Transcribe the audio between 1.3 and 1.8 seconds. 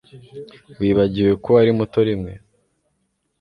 ko wari